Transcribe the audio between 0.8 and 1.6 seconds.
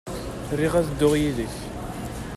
dduɣ yid-k.